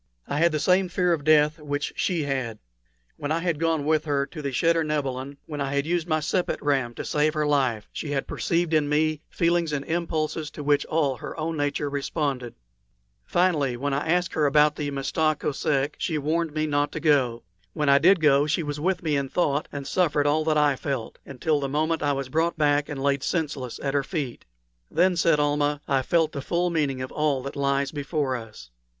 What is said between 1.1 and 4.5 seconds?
of death which she had. When I had gone with her to the